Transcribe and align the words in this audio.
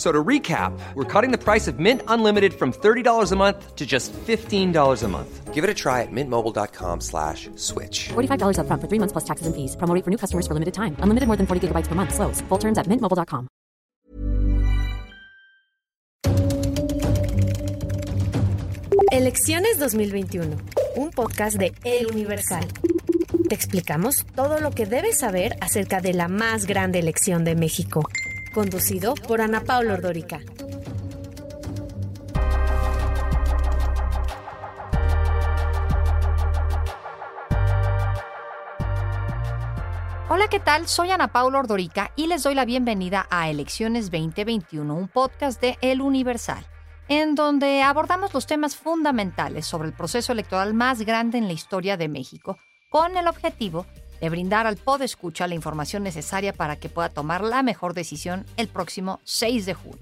So 0.00 0.10
to 0.10 0.24
recap, 0.24 0.72
we're 0.94 1.04
cutting 1.04 1.30
the 1.30 1.36
price 1.36 1.68
of 1.68 1.78
Mint 1.78 2.00
Unlimited 2.08 2.54
from 2.54 2.72
$30 2.72 3.32
a 3.32 3.36
month 3.36 3.76
to 3.76 3.84
just 3.84 4.14
$15 4.14 4.72
a 5.02 5.08
month. 5.08 5.52
Give 5.52 5.62
it 5.62 5.68
a 5.68 5.74
try 5.74 6.00
at 6.00 6.08
mintmobile.com 6.10 7.02
slash 7.02 7.50
switch. 7.56 8.08
$45 8.08 8.60
up 8.60 8.66
front 8.66 8.80
for 8.80 8.88
three 8.88 8.98
months 8.98 9.12
plus 9.12 9.24
taxes 9.24 9.46
and 9.46 9.54
fees. 9.54 9.76
Promo 9.76 9.92
for 10.02 10.10
new 10.10 10.16
customers 10.16 10.46
for 10.46 10.54
limited 10.54 10.72
time. 10.72 10.96
Unlimited 11.00 11.26
more 11.26 11.36
than 11.36 11.46
40 11.46 11.68
gigabytes 11.68 11.86
per 11.86 11.94
month. 11.94 12.14
Slows. 12.14 12.40
Full 12.48 12.58
terms 12.58 12.78
at 12.78 12.86
mintmobile.com. 12.86 13.48
Elecciones 19.12 19.78
2021. 19.78 20.56
Un 20.96 21.10
podcast 21.10 21.58
de 21.58 21.74
El 21.84 22.06
Universal. 22.06 22.66
Te 23.50 23.54
explicamos 23.54 24.24
todo 24.34 24.60
lo 24.60 24.70
que 24.70 24.86
debes 24.86 25.18
saber 25.18 25.56
acerca 25.60 26.00
de 26.00 26.14
la 26.14 26.28
más 26.28 26.64
grande 26.64 27.00
elección 27.00 27.44
de 27.44 27.54
México 27.54 28.08
conducido 28.50 29.14
por 29.14 29.40
Ana 29.40 29.62
Paula 29.62 29.94
Ordórica. 29.94 30.40
Hola, 40.28 40.46
¿qué 40.48 40.60
tal? 40.60 40.86
Soy 40.86 41.10
Ana 41.10 41.32
Paula 41.32 41.58
Ordorica 41.58 42.12
y 42.14 42.26
les 42.26 42.44
doy 42.44 42.54
la 42.54 42.64
bienvenida 42.64 43.26
a 43.30 43.50
Elecciones 43.50 44.10
2021, 44.10 44.94
un 44.94 45.08
podcast 45.08 45.60
de 45.60 45.76
El 45.80 46.00
Universal, 46.00 46.64
en 47.08 47.34
donde 47.34 47.82
abordamos 47.82 48.32
los 48.32 48.46
temas 48.46 48.76
fundamentales 48.76 49.66
sobre 49.66 49.88
el 49.88 49.94
proceso 49.94 50.32
electoral 50.32 50.72
más 50.72 51.02
grande 51.02 51.38
en 51.38 51.48
la 51.48 51.52
historia 51.52 51.96
de 51.96 52.08
México, 52.08 52.58
con 52.88 53.16
el 53.16 53.26
objetivo 53.26 53.86
de 54.20 54.30
brindar 54.30 54.66
al 54.66 54.78
escucha 55.00 55.46
la 55.46 55.54
información 55.54 56.02
necesaria 56.02 56.52
para 56.52 56.76
que 56.76 56.88
pueda 56.88 57.08
tomar 57.08 57.42
la 57.42 57.62
mejor 57.62 57.94
decisión 57.94 58.44
el 58.56 58.68
próximo 58.68 59.20
6 59.24 59.66
de 59.66 59.74
junio. 59.74 60.00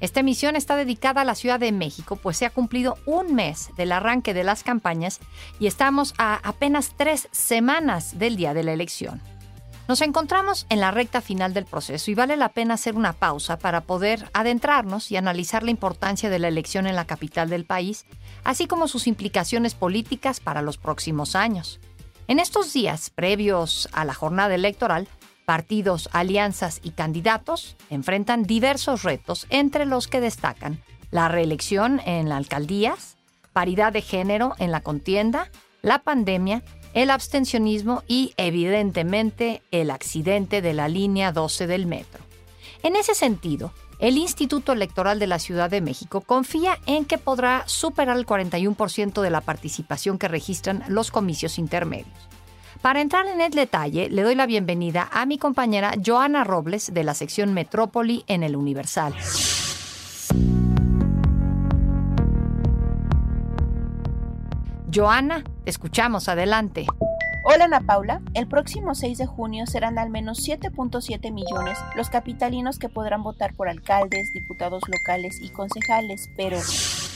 Esta 0.00 0.20
emisión 0.20 0.56
está 0.56 0.74
dedicada 0.74 1.20
a 1.20 1.24
la 1.24 1.36
Ciudad 1.36 1.60
de 1.60 1.70
México, 1.70 2.16
pues 2.16 2.36
se 2.36 2.44
ha 2.44 2.50
cumplido 2.50 2.98
un 3.06 3.34
mes 3.36 3.70
del 3.76 3.92
arranque 3.92 4.34
de 4.34 4.42
las 4.42 4.64
campañas 4.64 5.20
y 5.60 5.68
estamos 5.68 6.12
a 6.18 6.40
apenas 6.42 6.94
tres 6.96 7.28
semanas 7.30 8.18
del 8.18 8.34
día 8.34 8.52
de 8.52 8.64
la 8.64 8.72
elección. 8.72 9.20
Nos 9.88 10.00
encontramos 10.00 10.66
en 10.70 10.80
la 10.80 10.90
recta 10.90 11.20
final 11.20 11.54
del 11.54 11.66
proceso 11.66 12.10
y 12.10 12.14
vale 12.14 12.36
la 12.36 12.48
pena 12.48 12.74
hacer 12.74 12.96
una 12.96 13.12
pausa 13.12 13.58
para 13.58 13.82
poder 13.82 14.28
adentrarnos 14.32 15.10
y 15.10 15.16
analizar 15.16 15.62
la 15.62 15.70
importancia 15.70 16.30
de 16.30 16.38
la 16.38 16.48
elección 16.48 16.86
en 16.86 16.96
la 16.96 17.04
capital 17.04 17.48
del 17.48 17.64
país, 17.64 18.06
así 18.42 18.66
como 18.66 18.88
sus 18.88 19.06
implicaciones 19.06 19.74
políticas 19.74 20.40
para 20.40 20.62
los 20.62 20.78
próximos 20.78 21.36
años. 21.36 21.78
En 22.28 22.38
estos 22.38 22.72
días 22.72 23.10
previos 23.10 23.88
a 23.92 24.04
la 24.04 24.14
jornada 24.14 24.54
electoral, 24.54 25.08
partidos, 25.44 26.08
alianzas 26.12 26.80
y 26.82 26.90
candidatos 26.90 27.76
enfrentan 27.90 28.44
diversos 28.44 29.02
retos, 29.02 29.46
entre 29.50 29.86
los 29.86 30.06
que 30.06 30.20
destacan 30.20 30.80
la 31.10 31.28
reelección 31.28 32.00
en 32.06 32.32
alcaldías, 32.32 33.18
paridad 33.52 33.92
de 33.92 34.02
género 34.02 34.54
en 34.58 34.70
la 34.70 34.80
contienda, 34.80 35.50
la 35.82 35.98
pandemia, 35.98 36.62
el 36.94 37.10
abstencionismo 37.10 38.02
y, 38.06 38.32
evidentemente, 38.36 39.62
el 39.70 39.90
accidente 39.90 40.62
de 40.62 40.74
la 40.74 40.88
línea 40.88 41.32
12 41.32 41.66
del 41.66 41.86
metro. 41.86 42.22
En 42.82 42.96
ese 42.96 43.14
sentido, 43.14 43.72
el 44.02 44.18
Instituto 44.18 44.72
Electoral 44.72 45.20
de 45.20 45.28
la 45.28 45.38
Ciudad 45.38 45.70
de 45.70 45.80
México 45.80 46.22
confía 46.22 46.76
en 46.86 47.04
que 47.04 47.18
podrá 47.18 47.62
superar 47.66 48.16
el 48.16 48.26
41% 48.26 49.22
de 49.22 49.30
la 49.30 49.40
participación 49.40 50.18
que 50.18 50.26
registran 50.26 50.82
los 50.88 51.12
comicios 51.12 51.56
intermedios. 51.56 52.08
Para 52.82 53.00
entrar 53.00 53.26
en 53.28 53.40
el 53.40 53.52
detalle, 53.52 54.10
le 54.10 54.22
doy 54.22 54.34
la 54.34 54.46
bienvenida 54.46 55.08
a 55.12 55.24
mi 55.24 55.38
compañera 55.38 55.94
Joana 56.04 56.42
Robles 56.42 56.92
de 56.92 57.04
la 57.04 57.14
sección 57.14 57.54
Metrópoli 57.54 58.24
en 58.26 58.42
el 58.42 58.56
Universal. 58.56 59.14
Joana, 64.92 65.44
escuchamos, 65.64 66.28
adelante. 66.28 66.86
Hola 67.44 67.64
Ana 67.64 67.80
Paula, 67.80 68.20
el 68.34 68.46
próximo 68.46 68.94
6 68.94 69.18
de 69.18 69.26
junio 69.26 69.66
serán 69.66 69.98
al 69.98 70.10
menos 70.10 70.46
7.7 70.46 71.32
millones 71.32 71.76
los 71.96 72.08
capitalinos 72.08 72.78
que 72.78 72.88
podrán 72.88 73.24
votar 73.24 73.52
por 73.54 73.68
alcaldes, 73.68 74.32
diputados 74.32 74.84
locales 74.86 75.40
y 75.40 75.50
concejales, 75.50 76.30
pero 76.36 76.58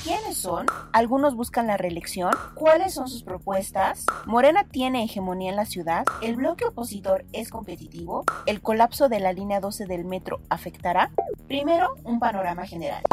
¿quiénes 0.02 0.36
son? 0.36 0.66
¿Algunos 0.92 1.36
buscan 1.36 1.68
la 1.68 1.76
reelección? 1.76 2.32
¿Cuáles 2.56 2.94
son 2.94 3.06
sus 3.06 3.22
propuestas? 3.22 4.04
¿Morena 4.26 4.64
tiene 4.64 5.04
hegemonía 5.04 5.50
en 5.50 5.56
la 5.56 5.64
ciudad? 5.64 6.04
¿El 6.20 6.34
bloque 6.34 6.64
opositor 6.64 7.24
es 7.32 7.48
competitivo? 7.48 8.24
¿El 8.46 8.60
colapso 8.60 9.08
de 9.08 9.20
la 9.20 9.32
línea 9.32 9.60
12 9.60 9.86
del 9.86 10.04
metro 10.04 10.40
afectará? 10.50 11.12
Primero, 11.46 11.94
un 12.02 12.18
panorama 12.18 12.66
general. 12.66 13.04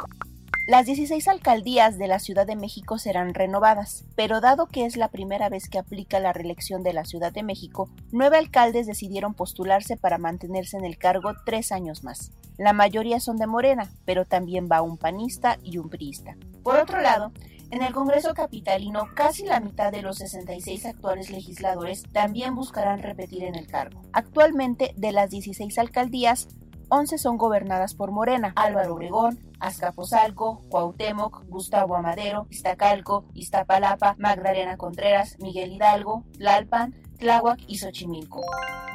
Las 0.66 0.86
16 0.86 1.28
alcaldías 1.28 1.98
de 1.98 2.08
la 2.08 2.20
Ciudad 2.20 2.48
de 2.48 2.56
México 2.56 2.98
serán 2.98 3.34
renovadas, 3.34 4.06
pero 4.16 4.40
dado 4.40 4.66
que 4.68 4.86
es 4.86 4.96
la 4.96 5.10
primera 5.10 5.50
vez 5.50 5.68
que 5.68 5.78
aplica 5.78 6.22
la 6.22 6.32
reelección 6.32 6.84
de 6.84 6.94
la 6.94 7.04
Ciudad 7.04 7.34
de 7.34 7.44
México, 7.44 7.90
nueve 8.14 8.38
alcaldes 8.38 8.88
decidieron 8.88 9.34
postularse 9.34 9.98
para 9.98 10.18
mantenerse 10.18 10.78
en 10.78 10.86
el 10.86 10.98
cargo 10.98 11.34
tres 11.46 11.74
años 11.74 12.06
más. 12.06 12.32
La 12.58 12.72
mayoría 12.72 13.20
son 13.20 13.36
de 13.36 13.46
Morena, 13.46 13.90
pero 14.06 14.24
también 14.24 14.70
va 14.72 14.82
un 14.82 14.98
panista 14.98 15.58
y 15.64 15.80
un 15.80 15.90
priista. 15.90 16.38
Por 16.64 16.78
otro 16.78 17.02
lado, 17.02 17.34
en 17.70 17.84
el 17.84 17.92
Congreso 17.92 18.34
Capitalino, 18.34 19.08
casi 19.16 19.44
la 19.44 19.60
mitad 19.60 19.92
de 19.92 20.02
los 20.02 20.20
66 20.20 20.86
actuales 20.86 21.30
legisladores 21.30 22.04
también 22.14 22.56
buscarán 22.56 23.04
repetir 23.04 23.44
en 23.44 23.56
el 23.56 23.68
cargo. 23.68 24.02
Actualmente, 24.14 24.94
de 24.96 25.12
las 25.12 25.30
16 25.30 25.78
alcaldías, 25.78 26.48
11 26.88 27.18
son 27.18 27.38
gobernadas 27.38 27.96
por 27.96 28.12
Morena, 28.12 28.54
Álvaro 28.56 28.94
Obregón, 28.94 29.40
Azcapotzalco, 29.64 30.66
Cuauhtémoc, 30.70 31.46
Gustavo 31.48 31.96
Amadero, 31.96 32.48
Iztacalco, 32.50 33.26
Iztapalapa, 33.34 34.16
Magdalena 34.20 34.76
Contreras, 34.76 35.38
Miguel 35.40 35.72
Hidalgo, 35.72 36.26
Tlalpan, 36.38 36.94
Tláhuac 37.18 37.62
y 37.68 37.78
Xochimilco. 37.78 38.42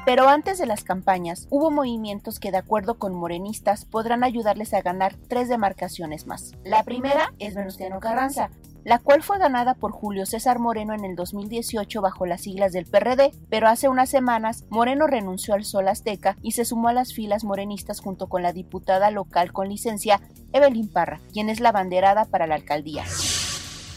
Pero 0.04 0.28
antes 0.28 0.58
de 0.58 0.66
las 0.66 0.84
campañas, 0.84 1.46
hubo 1.50 1.70
movimientos 1.70 2.38
que 2.38 2.50
de 2.50 2.58
acuerdo 2.58 2.98
con 2.98 3.14
morenistas 3.14 3.84
podrán 3.84 4.24
ayudarles 4.24 4.74
a 4.74 4.82
ganar 4.82 5.16
tres 5.28 5.48
demarcaciones 5.48 6.26
más. 6.26 6.52
La 6.64 6.82
primera 6.82 7.34
es 7.38 7.54
Venustiano 7.54 8.00
Carranza, 8.00 8.50
la 8.84 8.98
cual 8.98 9.22
fue 9.22 9.38
ganada 9.38 9.74
por 9.74 9.92
Julio 9.92 10.26
César 10.26 10.58
Moreno 10.58 10.94
en 10.94 11.04
el 11.04 11.16
2018 11.16 12.00
bajo 12.00 12.26
las 12.26 12.42
siglas 12.42 12.72
del 12.72 12.86
PRD, 12.86 13.32
pero 13.48 13.68
hace 13.68 13.88
unas 13.88 14.08
semanas 14.08 14.64
Moreno 14.70 15.06
renunció 15.06 15.54
al 15.54 15.64
Sol 15.64 15.88
Azteca 15.88 16.36
y 16.42 16.52
se 16.52 16.64
sumó 16.64 16.88
a 16.88 16.92
las 16.92 17.12
filas 17.12 17.44
morenistas 17.44 18.00
junto 18.00 18.28
con 18.28 18.42
la 18.42 18.52
diputada 18.52 19.10
local 19.10 19.52
con 19.52 19.68
licencia 19.68 20.20
Evelyn 20.52 20.88
Parra, 20.88 21.20
quien 21.32 21.48
es 21.50 21.60
la 21.60 21.72
banderada 21.72 22.24
para 22.24 22.46
la 22.46 22.54
alcaldía. 22.54 23.04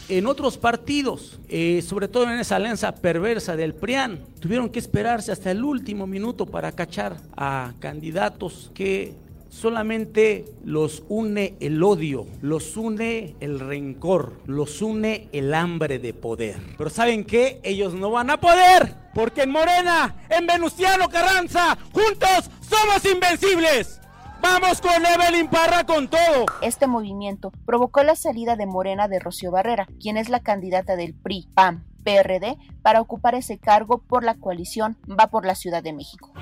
En 0.08 0.26
otros 0.26 0.58
partidos, 0.58 1.38
eh, 1.48 1.80
sobre 1.80 2.08
todo 2.08 2.24
en 2.24 2.38
esa 2.38 2.56
alianza 2.56 2.92
perversa 2.94 3.56
del 3.56 3.72
PRIAN, 3.72 4.18
tuvieron 4.40 4.68
que 4.68 4.78
esperarse 4.78 5.32
hasta 5.32 5.50
el 5.50 5.64
último 5.64 6.06
minuto 6.06 6.44
para 6.44 6.72
cachar 6.72 7.16
a 7.36 7.72
candidatos 7.78 8.70
que 8.74 9.14
solamente 9.52 10.46
los 10.64 11.04
une 11.08 11.56
el 11.60 11.82
odio, 11.82 12.26
los 12.40 12.76
une 12.76 13.36
el 13.40 13.60
rencor, 13.60 14.40
los 14.46 14.80
une 14.80 15.28
el 15.32 15.52
hambre 15.52 15.98
de 15.98 16.14
poder. 16.14 16.56
Pero 16.78 16.90
¿saben 16.90 17.24
qué? 17.24 17.60
Ellos 17.62 17.92
no 17.94 18.10
van 18.10 18.30
a 18.30 18.40
poder, 18.40 18.94
porque 19.14 19.42
en 19.42 19.50
Morena, 19.50 20.16
en 20.30 20.46
Venustiano 20.46 21.08
Carranza, 21.08 21.76
juntos 21.92 22.50
somos 22.60 23.04
invencibles. 23.04 24.00
Vamos 24.40 24.80
con 24.80 25.06
Evelyn 25.06 25.48
Parra 25.48 25.84
con 25.84 26.08
todo. 26.08 26.46
Este 26.62 26.88
movimiento 26.88 27.52
provocó 27.64 28.02
la 28.02 28.16
salida 28.16 28.56
de 28.56 28.66
Morena 28.66 29.06
de 29.06 29.20
Rocío 29.20 29.52
Barrera, 29.52 29.86
quien 30.00 30.16
es 30.16 30.30
la 30.30 30.40
candidata 30.40 30.96
del 30.96 31.14
PRI, 31.14 31.48
PAM, 31.54 31.84
PRD, 32.02 32.56
para 32.82 33.00
ocupar 33.00 33.36
ese 33.36 33.58
cargo 33.58 33.98
por 33.98 34.24
la 34.24 34.34
coalición 34.34 34.96
Va 35.08 35.28
por 35.28 35.46
la 35.46 35.54
Ciudad 35.54 35.82
de 35.82 35.92
México. 35.92 36.32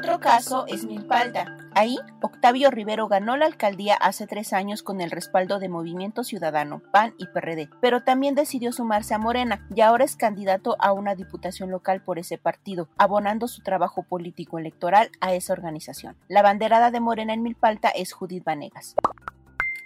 Otro 0.00 0.18
caso 0.18 0.64
es 0.66 0.86
Milpalta. 0.86 1.58
Ahí, 1.74 1.98
Octavio 2.22 2.70
Rivero 2.70 3.06
ganó 3.06 3.36
la 3.36 3.44
alcaldía 3.44 3.96
hace 3.96 4.26
tres 4.26 4.54
años 4.54 4.82
con 4.82 5.02
el 5.02 5.10
respaldo 5.10 5.58
de 5.58 5.68
Movimiento 5.68 6.24
Ciudadano, 6.24 6.80
PAN 6.90 7.12
y 7.18 7.26
PRD, 7.26 7.68
pero 7.82 8.02
también 8.02 8.34
decidió 8.34 8.72
sumarse 8.72 9.12
a 9.12 9.18
Morena 9.18 9.68
y 9.76 9.82
ahora 9.82 10.06
es 10.06 10.16
candidato 10.16 10.74
a 10.80 10.94
una 10.94 11.14
diputación 11.16 11.70
local 11.70 12.02
por 12.02 12.18
ese 12.18 12.38
partido, 12.38 12.88
abonando 12.96 13.46
su 13.46 13.62
trabajo 13.62 14.02
político 14.02 14.58
electoral 14.58 15.10
a 15.20 15.34
esa 15.34 15.52
organización. 15.52 16.16
La 16.28 16.40
banderada 16.40 16.90
de 16.90 17.00
Morena 17.00 17.34
en 17.34 17.42
Milpalta 17.42 17.90
es 17.90 18.14
Judith 18.14 18.42
Vanegas. 18.42 18.96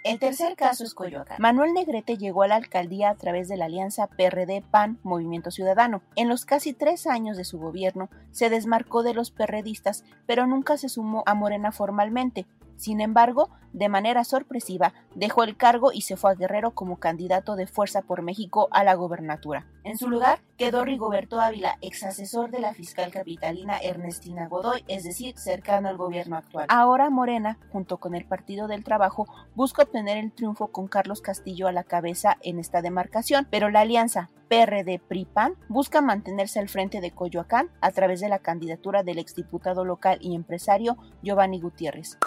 El 0.05 0.19
tercer 0.19 0.55
caso 0.55 0.83
es 0.83 0.93
Coyoacán. 0.93 1.37
Manuel 1.39 1.73
Negrete 1.73 2.15
llegó 2.15 2.43
a 2.43 2.47
la 2.47 2.57
alcaldía 2.57 3.09
a 3.09 3.15
través 3.15 3.47
de 3.47 3.57
la 3.57 3.65
alianza 3.65 4.05
PRD-PAN 4.05 4.99
Movimiento 5.01 5.49
Ciudadano. 5.49 6.03
En 6.15 6.29
los 6.29 6.45
casi 6.45 6.73
tres 6.73 7.07
años 7.07 7.37
de 7.37 7.43
su 7.43 7.57
gobierno 7.57 8.11
se 8.29 8.51
desmarcó 8.51 9.01
de 9.01 9.15
los 9.15 9.31
perredistas, 9.31 10.03
pero 10.27 10.45
nunca 10.45 10.77
se 10.77 10.89
sumó 10.89 11.23
a 11.25 11.33
Morena 11.33 11.71
formalmente. 11.71 12.45
Sin 12.77 13.01
embargo, 13.01 13.49
de 13.75 13.89
manera 13.89 14.23
sorpresiva, 14.23 14.93
dejó 15.15 15.43
el 15.43 15.57
cargo 15.57 15.91
y 15.91 16.01
se 16.01 16.15
fue 16.15 16.31
a 16.31 16.35
Guerrero 16.35 16.71
como 16.71 16.97
candidato 16.97 17.57
de 17.57 17.67
Fuerza 17.67 18.01
por 18.01 18.21
México 18.21 18.69
a 18.71 18.85
la 18.85 18.93
gobernatura. 18.95 19.67
En 19.83 19.97
su 19.97 20.09
lugar 20.09 20.39
quedó 20.57 20.85
Rigoberto 20.85 21.41
Ávila, 21.41 21.77
ex 21.81 22.03
asesor 22.03 22.51
de 22.51 22.59
la 22.59 22.73
fiscal 22.73 23.11
capitalina 23.11 23.77
Ernestina 23.79 24.47
Godoy, 24.47 24.85
es 24.87 25.03
decir, 25.03 25.37
cercano 25.37 25.89
al 25.89 25.97
gobierno 25.97 26.37
actual. 26.37 26.67
Ahora 26.69 27.09
Morena, 27.09 27.59
junto 27.69 27.97
con 27.97 28.15
el 28.15 28.25
Partido 28.25 28.67
del 28.67 28.85
Trabajo, 28.85 29.27
busca 29.55 29.83
obtener 29.83 30.17
el 30.17 30.31
triunfo 30.31 30.67
con 30.67 30.87
Carlos 30.87 31.19
Castillo 31.19 31.67
a 31.67 31.73
la 31.73 31.83
cabeza 31.83 32.37
en 32.41 32.59
esta 32.59 32.81
demarcación, 32.81 33.45
pero 33.51 33.69
la 33.69 33.81
alianza 33.81 34.29
PRD-PRI-PAN 34.47 35.55
busca 35.67 36.01
mantenerse 36.01 36.59
al 36.59 36.69
frente 36.69 37.01
de 37.01 37.11
Coyoacán 37.11 37.69
a 37.81 37.91
través 37.91 38.21
de 38.21 38.29
la 38.29 38.39
candidatura 38.39 39.03
del 39.03 39.19
exdiputado 39.19 39.83
local 39.83 40.17
y 40.21 40.33
empresario 40.33 40.97
Giovanni 41.21 41.59
Gutiérrez. 41.59 42.17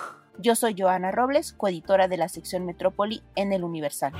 Yo 0.41 0.55
soy 0.55 0.77
Joana 0.79 1.11
Robles, 1.11 1.53
coeditora 1.53 2.07
de 2.07 2.17
la 2.17 2.29
sección 2.29 2.65
Metrópoli 2.65 3.23
en 3.35 3.53
El 3.53 3.65
Universal. 3.65 4.13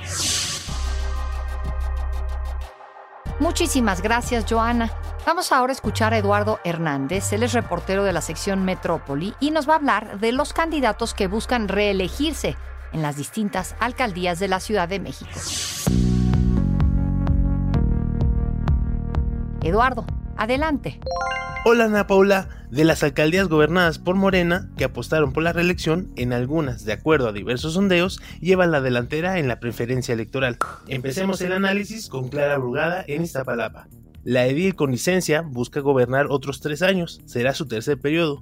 Muchísimas 3.39 4.01
gracias, 4.01 4.45
Joana. 4.49 4.91
Vamos 5.25 5.53
ahora 5.53 5.71
a 5.71 5.75
escuchar 5.75 6.13
a 6.13 6.17
Eduardo 6.17 6.59
Hernández, 6.65 7.31
él 7.31 7.43
es 7.43 7.53
reportero 7.53 8.03
de 8.03 8.11
la 8.11 8.19
sección 8.19 8.65
Metrópoli 8.65 9.33
y 9.39 9.51
nos 9.51 9.67
va 9.67 9.73
a 9.73 9.77
hablar 9.77 10.19
de 10.19 10.33
los 10.33 10.51
candidatos 10.51 11.13
que 11.13 11.27
buscan 11.27 11.69
reelegirse 11.69 12.57
en 12.91 13.01
las 13.01 13.15
distintas 13.15 13.75
alcaldías 13.79 14.39
de 14.39 14.49
la 14.49 14.59
Ciudad 14.59 14.89
de 14.89 14.99
México. 14.99 15.31
Eduardo, 19.61 20.05
adelante. 20.39 20.99
Hola 21.65 21.85
Ana 21.85 22.07
Paula, 22.07 22.47
de 22.71 22.85
las 22.85 23.03
alcaldías 23.03 23.49
gobernadas 23.49 23.99
por 23.99 24.15
Morena, 24.15 24.69
que 24.77 24.85
apostaron 24.85 25.33
por 25.33 25.43
la 25.43 25.51
reelección, 25.51 26.11
en 26.15 26.31
algunas, 26.31 26.85
de 26.85 26.93
acuerdo 26.93 27.27
a 27.27 27.33
diversos 27.33 27.73
sondeos, 27.73 28.21
llevan 28.39 28.71
la 28.71 28.79
delantera 28.79 29.37
en 29.37 29.49
la 29.49 29.59
preferencia 29.59 30.13
electoral. 30.13 30.57
Empecemos 30.87 31.41
el 31.41 31.51
análisis 31.51 32.07
con 32.07 32.29
Clara 32.29 32.57
Brugada 32.57 33.03
en 33.07 33.23
Iztapalapa. 33.23 33.89
La 34.23 34.47
edil 34.47 34.75
con 34.75 34.91
licencia 34.91 35.41
busca 35.41 35.81
gobernar 35.81 36.27
otros 36.29 36.61
tres 36.61 36.81
años, 36.81 37.21
será 37.25 37.53
su 37.53 37.67
tercer 37.67 37.99
periodo. 37.99 38.39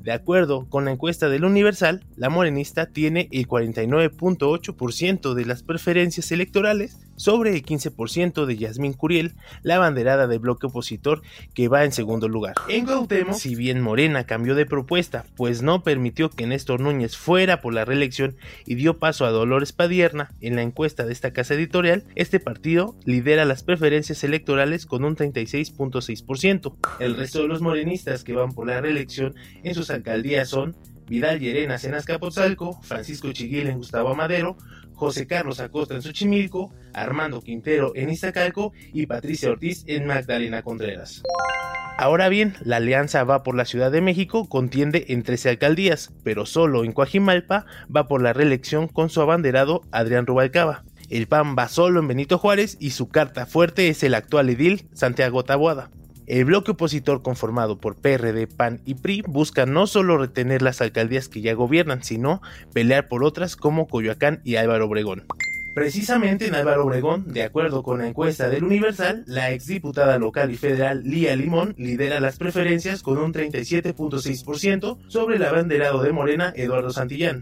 De 0.00 0.12
acuerdo 0.12 0.68
con 0.68 0.84
la 0.84 0.92
encuesta 0.92 1.28
del 1.28 1.44
Universal, 1.44 2.04
la 2.16 2.28
morenista 2.28 2.86
tiene 2.86 3.28
el 3.32 3.48
49.8% 3.48 5.34
de 5.34 5.44
las 5.46 5.62
preferencias 5.62 6.30
electorales 6.30 7.05
sobre 7.16 7.50
el 7.54 7.64
15% 7.64 8.46
de 8.46 8.56
Yasmín 8.56 8.92
Curiel, 8.92 9.34
la 9.62 9.78
banderada 9.78 10.26
del 10.26 10.38
bloque 10.38 10.66
opositor 10.66 11.22
que 11.54 11.68
va 11.68 11.84
en 11.84 11.92
segundo 11.92 12.28
lugar. 12.28 12.54
En 12.68 12.86
Cuauhtémoc, 12.86 13.34
si 13.34 13.54
bien 13.54 13.80
Morena 13.80 14.24
cambió 14.24 14.54
de 14.54 14.66
propuesta, 14.66 15.24
pues 15.36 15.62
no 15.62 15.82
permitió 15.82 16.30
que 16.30 16.46
Néstor 16.46 16.80
Núñez 16.80 17.16
fuera 17.16 17.60
por 17.60 17.74
la 17.74 17.84
reelección 17.84 18.36
y 18.64 18.74
dio 18.74 18.98
paso 18.98 19.24
a 19.24 19.30
Dolores 19.30 19.72
Padierna 19.72 20.30
en 20.40 20.56
la 20.56 20.62
encuesta 20.62 21.04
de 21.04 21.12
esta 21.12 21.32
casa 21.32 21.54
editorial, 21.54 22.04
este 22.14 22.40
partido 22.40 22.94
lidera 23.04 23.44
las 23.44 23.62
preferencias 23.62 24.22
electorales 24.24 24.86
con 24.86 25.04
un 25.04 25.16
36.6%. 25.16 26.74
El 27.00 27.16
resto 27.16 27.42
de 27.42 27.48
los 27.48 27.62
morenistas 27.62 28.24
que 28.24 28.32
van 28.32 28.52
por 28.52 28.66
la 28.66 28.80
reelección 28.80 29.34
en 29.62 29.74
sus 29.74 29.90
alcaldías 29.90 30.48
son 30.48 30.76
Vidal 31.08 31.38
Llerenas 31.38 31.84
en 31.84 31.94
Azcapotzalco, 31.94 32.80
Francisco 32.82 33.32
Chiguil 33.32 33.68
en 33.68 33.78
Gustavo 33.78 34.08
Amadero, 34.10 34.56
José 34.94 35.26
Carlos 35.26 35.60
Acosta 35.60 35.94
en 35.94 36.02
Xochimilco, 36.02 36.72
Armando 36.96 37.40
Quintero 37.40 37.92
en 37.94 38.10
Iztacalco 38.10 38.72
y 38.92 39.06
Patricia 39.06 39.50
Ortiz 39.50 39.84
en 39.86 40.06
Magdalena 40.06 40.62
Contreras. 40.62 41.22
Ahora 41.98 42.28
bien, 42.28 42.54
la 42.60 42.76
alianza 42.76 43.24
va 43.24 43.42
por 43.42 43.54
la 43.54 43.64
Ciudad 43.64 43.90
de 43.90 44.02
México 44.02 44.48
contiende 44.48 45.06
en 45.08 45.22
13 45.22 45.50
alcaldías, 45.50 46.12
pero 46.24 46.44
solo 46.44 46.84
en 46.84 46.92
Coajimalpa 46.92 47.64
va 47.94 48.06
por 48.06 48.20
la 48.20 48.34
reelección 48.34 48.86
con 48.86 49.08
su 49.08 49.22
abanderado 49.22 49.82
Adrián 49.92 50.26
Rubalcaba. 50.26 50.84
El 51.08 51.26
PAN 51.26 51.54
va 51.56 51.68
solo 51.68 52.00
en 52.00 52.08
Benito 52.08 52.36
Juárez 52.36 52.76
y 52.80 52.90
su 52.90 53.08
carta 53.08 53.46
fuerte 53.46 53.88
es 53.88 54.02
el 54.02 54.14
actual 54.14 54.50
edil 54.50 54.88
Santiago 54.92 55.44
Taboada. 55.44 55.90
El 56.26 56.44
bloque 56.44 56.72
opositor 56.72 57.22
conformado 57.22 57.78
por 57.78 57.94
PRD, 57.94 58.48
PAN 58.48 58.82
y 58.84 58.94
PRI 58.94 59.22
busca 59.26 59.64
no 59.64 59.86
solo 59.86 60.18
retener 60.18 60.60
las 60.60 60.80
alcaldías 60.80 61.28
que 61.28 61.40
ya 61.40 61.54
gobiernan, 61.54 62.02
sino 62.02 62.42
pelear 62.74 63.08
por 63.08 63.22
otras 63.22 63.54
como 63.54 63.86
Coyoacán 63.86 64.40
y 64.44 64.56
Álvaro 64.56 64.86
Obregón. 64.86 65.24
Precisamente 65.76 66.46
en 66.46 66.54
Álvaro 66.54 66.86
Obregón, 66.86 67.34
de 67.34 67.42
acuerdo 67.42 67.82
con 67.82 67.98
la 67.98 68.08
encuesta 68.08 68.48
del 68.48 68.64
Universal, 68.64 69.24
la 69.26 69.50
exdiputada 69.50 70.16
local 70.16 70.50
y 70.50 70.56
federal 70.56 71.02
Lía 71.04 71.36
Limón 71.36 71.74
lidera 71.76 72.18
las 72.18 72.38
preferencias 72.38 73.02
con 73.02 73.18
un 73.18 73.34
37.6% 73.34 74.96
sobre 75.08 75.36
el 75.36 75.44
abanderado 75.44 76.02
de 76.02 76.12
Morena 76.12 76.50
Eduardo 76.56 76.88
Santillán. 76.88 77.40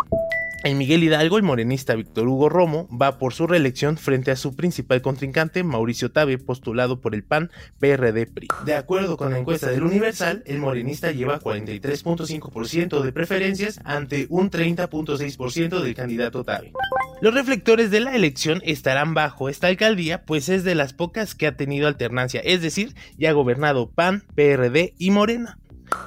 En 0.65 0.79
Miguel 0.79 1.05
Hidalgo, 1.05 1.37
el 1.37 1.43
morenista 1.43 1.95
Víctor 1.95 2.27
Hugo 2.27 2.49
Romo 2.49 2.89
va 2.89 3.19
por 3.19 3.35
su 3.35 3.47
reelección 3.47 3.99
frente 3.99 4.31
a 4.31 4.37
su 4.37 4.57
principal 4.57 5.03
contrincante, 5.03 5.63
Mauricio 5.63 6.11
Tabe, 6.11 6.39
postulado 6.39 7.03
por 7.03 7.15
el 7.15 7.23
PAN 7.23 7.51
PRD 7.81 8.27
PRI. 8.27 8.49
De 8.65 8.75
acuerdo 8.75 9.19
con 9.19 9.31
la 9.31 9.39
encuesta 9.39 9.69
del 9.69 9.83
Universal, 9.83 10.43
el 10.47 10.61
morenista 10.61 11.13
lleva 11.13 11.39
43.5% 11.39 13.03
de 13.03 13.13
preferencias 13.13 13.79
ante 13.85 14.27
un 14.31 14.51
30.6% 14.51 15.83
del 15.83 15.95
candidato 15.95 16.45
Tabe. 16.45 16.73
Los 17.21 17.35
reflectores 17.35 17.91
de 17.91 18.01
la 18.01 18.17
elección 18.17 18.63
estarán 18.65 19.13
bajo 19.13 19.51
esta 19.51 19.67
alcaldía, 19.67 20.25
pues 20.25 20.49
es 20.49 20.65
de 20.65 20.75
las 20.75 20.95
pocas 20.95 21.35
que 21.35 21.47
ha 21.47 21.59
tenido 21.59 21.89
alternancia, 21.89 22.41
es 22.41 22.63
decir, 22.63 22.95
ya 23.19 23.29
ha 23.29 23.35
gobernado 23.35 23.91
PAN, 23.91 24.23
PRD 24.35 24.95
y 24.97 25.11
Morena. 25.11 25.59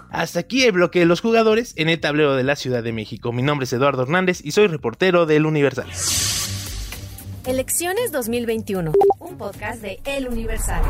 Hasta 0.09 0.39
aquí 0.39 0.63
el 0.63 0.73
bloque 0.73 0.99
de 0.99 1.05
los 1.05 1.21
jugadores 1.21 1.73
en 1.77 1.89
el 1.89 1.99
tablero 1.99 2.35
de 2.35 2.43
la 2.43 2.55
Ciudad 2.55 2.83
de 2.83 2.93
México. 2.93 3.31
Mi 3.31 3.41
nombre 3.41 3.65
es 3.65 3.73
Eduardo 3.73 4.03
Hernández 4.03 4.41
y 4.43 4.51
soy 4.51 4.67
reportero 4.67 5.25
del 5.25 5.45
Universal. 5.45 5.87
Elecciones 7.45 8.11
2021, 8.11 8.91
un 9.19 9.37
podcast 9.37 9.81
de 9.81 9.99
El 10.05 10.27
Universal. 10.27 10.83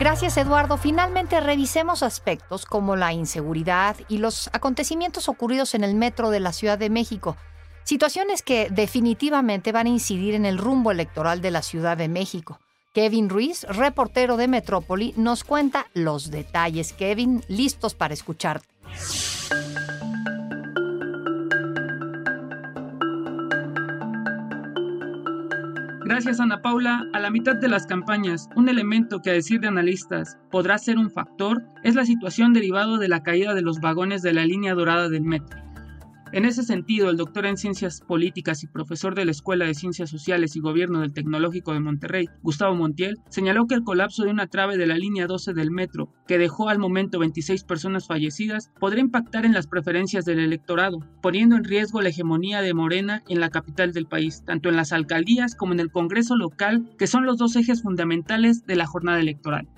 Gracias 0.00 0.38
Eduardo. 0.38 0.78
Finalmente 0.78 1.38
revisemos 1.40 2.02
aspectos 2.02 2.64
como 2.64 2.96
la 2.96 3.12
inseguridad 3.12 3.96
y 4.08 4.16
los 4.16 4.48
acontecimientos 4.54 5.28
ocurridos 5.28 5.74
en 5.74 5.84
el 5.84 5.94
metro 5.94 6.30
de 6.30 6.40
la 6.40 6.54
Ciudad 6.54 6.78
de 6.78 6.88
México. 6.88 7.36
Situaciones 7.84 8.42
que 8.42 8.68
definitivamente 8.70 9.72
van 9.72 9.86
a 9.86 9.90
incidir 9.90 10.34
en 10.34 10.46
el 10.46 10.58
rumbo 10.58 10.90
electoral 10.90 11.40
de 11.40 11.50
la 11.50 11.62
Ciudad 11.62 11.96
de 11.96 12.08
México. 12.08 12.60
Kevin 12.92 13.28
Ruiz, 13.28 13.64
reportero 13.68 14.36
de 14.36 14.48
Metrópoli, 14.48 15.14
nos 15.16 15.44
cuenta 15.44 15.86
los 15.94 16.30
detalles. 16.30 16.92
Kevin, 16.92 17.42
listos 17.48 17.94
para 17.94 18.14
escucharte. 18.14 18.66
Gracias 26.10 26.40
Ana 26.40 26.60
Paula, 26.60 27.06
a 27.12 27.20
la 27.20 27.30
mitad 27.30 27.54
de 27.54 27.68
las 27.68 27.86
campañas, 27.86 28.48
un 28.56 28.68
elemento 28.68 29.22
que 29.22 29.30
a 29.30 29.34
decir 29.34 29.60
de 29.60 29.68
analistas 29.68 30.36
podrá 30.50 30.76
ser 30.76 30.98
un 30.98 31.08
factor 31.08 31.62
es 31.84 31.94
la 31.94 32.04
situación 32.04 32.52
derivado 32.52 32.98
de 32.98 33.06
la 33.06 33.22
caída 33.22 33.54
de 33.54 33.62
los 33.62 33.78
vagones 33.78 34.20
de 34.20 34.32
la 34.32 34.44
línea 34.44 34.74
dorada 34.74 35.08
del 35.08 35.22
metro. 35.22 35.69
En 36.32 36.44
ese 36.44 36.62
sentido, 36.62 37.10
el 37.10 37.16
doctor 37.16 37.44
en 37.44 37.56
Ciencias 37.56 38.00
Políticas 38.00 38.62
y 38.62 38.68
profesor 38.68 39.16
de 39.16 39.24
la 39.24 39.32
Escuela 39.32 39.64
de 39.64 39.74
Ciencias 39.74 40.10
Sociales 40.10 40.54
y 40.54 40.60
Gobierno 40.60 41.00
del 41.00 41.12
Tecnológico 41.12 41.72
de 41.72 41.80
Monterrey, 41.80 42.28
Gustavo 42.42 42.76
Montiel, 42.76 43.18
señaló 43.28 43.66
que 43.66 43.74
el 43.74 43.82
colapso 43.82 44.22
de 44.22 44.30
una 44.30 44.46
trave 44.46 44.76
de 44.76 44.86
la 44.86 44.96
línea 44.96 45.26
12 45.26 45.54
del 45.54 45.72
metro, 45.72 46.12
que 46.28 46.38
dejó 46.38 46.68
al 46.68 46.78
momento 46.78 47.18
26 47.18 47.64
personas 47.64 48.06
fallecidas, 48.06 48.70
podría 48.78 49.00
impactar 49.02 49.44
en 49.44 49.54
las 49.54 49.66
preferencias 49.66 50.24
del 50.24 50.38
electorado, 50.38 51.00
poniendo 51.20 51.56
en 51.56 51.64
riesgo 51.64 52.00
la 52.00 52.10
hegemonía 52.10 52.62
de 52.62 52.74
Morena 52.74 53.24
en 53.28 53.40
la 53.40 53.50
capital 53.50 53.92
del 53.92 54.06
país, 54.06 54.44
tanto 54.46 54.68
en 54.68 54.76
las 54.76 54.92
alcaldías 54.92 55.56
como 55.56 55.72
en 55.72 55.80
el 55.80 55.90
Congreso 55.90 56.36
local, 56.36 56.88
que 56.96 57.08
son 57.08 57.26
los 57.26 57.38
dos 57.38 57.56
ejes 57.56 57.82
fundamentales 57.82 58.64
de 58.66 58.76
la 58.76 58.86
jornada 58.86 59.18
electoral. 59.18 59.68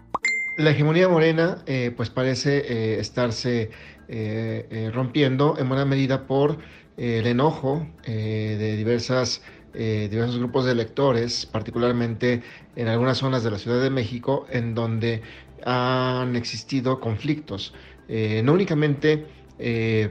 La 0.59 0.73
hegemonía 0.73 1.09
morena 1.09 1.63
eh, 1.65 1.93
pues 1.97 2.11
parece 2.11 2.59
eh, 2.59 3.01
estarse 3.01 3.71
eh, 4.09 4.91
rompiendo 4.93 5.57
en 5.59 5.67
buena 5.67 5.87
medida 5.87 6.27
por 6.27 6.59
el 6.99 7.27
enojo 7.27 7.87
de 8.05 8.77
diversas 8.77 9.41
diversos 9.73 10.39
grupos 10.39 10.67
de 10.67 10.73
electores, 10.73 11.47
particularmente 11.47 12.43
en 12.77 12.89
algunas 12.89 13.17
zonas 13.17 13.43
de 13.43 13.51
la 13.51 13.59
Ciudad 13.59 13.83
de 13.83 13.89
México, 13.89 14.45
en 14.51 14.75
donde 14.75 15.23
han 15.65 16.37
existido 16.37 17.01
conflictos, 17.01 17.73
no 18.07 18.53
únicamente 18.53 19.25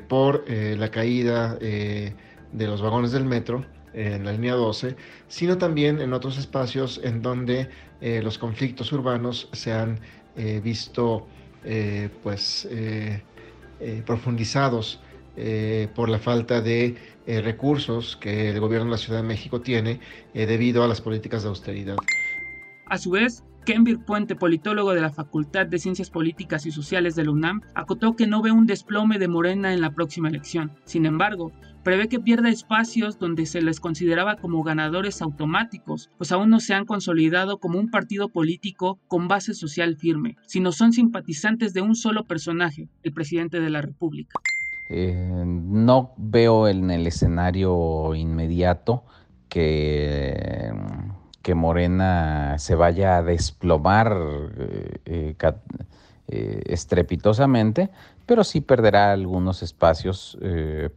por 0.07 0.43
la 0.49 0.89
caída 0.89 1.53
de 1.59 2.15
los 2.51 2.81
vagones 2.81 3.11
del 3.11 3.25
metro, 3.25 3.63
en 3.93 4.25
la 4.25 4.31
línea 4.31 4.55
12, 4.55 4.95
sino 5.27 5.59
también 5.59 6.01
en 6.01 6.13
otros 6.13 6.39
espacios 6.39 6.99
en 7.03 7.21
donde 7.21 7.69
los 8.01 8.39
conflictos 8.39 8.91
urbanos 8.91 9.47
se 9.51 9.73
han 9.73 9.99
visto 10.35 11.27
pues 12.23 12.67
profundizados 14.05 14.99
eh, 15.37 15.87
por 15.95 16.09
la 16.09 16.19
falta 16.19 16.59
de 16.59 16.97
eh, 17.25 17.41
recursos 17.41 18.17
que 18.17 18.49
el 18.49 18.59
gobierno 18.59 18.85
de 18.87 18.91
la 18.91 18.97
Ciudad 18.97 19.21
de 19.21 19.27
México 19.27 19.61
tiene 19.61 20.01
eh, 20.33 20.45
debido 20.45 20.83
a 20.83 20.89
las 20.89 20.99
políticas 20.99 21.43
de 21.43 21.49
austeridad. 21.49 21.95
A 22.91 22.97
su 22.97 23.11
vez, 23.11 23.45
Kenvir 23.65 24.03
Puente, 24.03 24.35
politólogo 24.35 24.93
de 24.93 24.99
la 24.99 25.11
Facultad 25.11 25.65
de 25.65 25.79
Ciencias 25.79 26.09
Políticas 26.09 26.65
y 26.65 26.71
Sociales 26.71 27.15
de 27.15 27.23
la 27.23 27.31
UNAM, 27.31 27.61
acotó 27.73 28.17
que 28.17 28.27
no 28.27 28.41
ve 28.41 28.51
un 28.51 28.65
desplome 28.65 29.17
de 29.17 29.29
Morena 29.29 29.73
en 29.73 29.79
la 29.79 29.91
próxima 29.91 30.27
elección. 30.27 30.73
Sin 30.83 31.05
embargo, 31.05 31.53
prevé 31.85 32.09
que 32.09 32.19
pierda 32.19 32.49
espacios 32.49 33.17
donde 33.17 33.45
se 33.45 33.61
les 33.61 33.79
consideraba 33.79 34.35
como 34.35 34.61
ganadores 34.61 35.21
automáticos, 35.21 36.09
pues 36.17 36.33
aún 36.33 36.49
no 36.49 36.59
se 36.59 36.73
han 36.73 36.83
consolidado 36.85 37.59
como 37.59 37.79
un 37.79 37.89
partido 37.89 38.27
político 38.27 38.99
con 39.07 39.29
base 39.29 39.53
social 39.53 39.95
firme, 39.95 40.35
sino 40.45 40.73
son 40.73 40.91
simpatizantes 40.91 41.73
de 41.73 41.79
un 41.79 41.95
solo 41.95 42.25
personaje, 42.25 42.89
el 43.03 43.13
presidente 43.13 43.61
de 43.61 43.69
la 43.69 43.81
República. 43.81 44.37
Eh, 44.89 45.45
no 45.45 46.11
veo 46.17 46.67
en 46.67 46.91
el 46.91 47.07
escenario 47.07 48.13
inmediato 48.15 49.05
que, 49.47 50.73
que 51.41 51.55
Morena 51.55 52.57
se 52.59 52.75
vaya 52.75 53.17
a 53.17 53.23
desplomar 53.23 54.15
eh, 55.05 55.35
eh, 56.27 56.63
estrepitosamente, 56.65 57.89
pero 58.25 58.43
sí 58.43 58.61
perderá 58.61 59.11
algunos 59.11 59.63
espacios 59.63 60.37